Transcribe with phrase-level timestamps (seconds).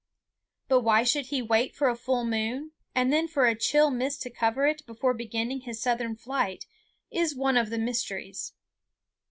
[0.67, 4.23] But why he should wait for a full moon, and then for a chill mist
[4.23, 6.65] to cover it, before beginning his southern flight
[7.11, 8.53] is one of the mysteries.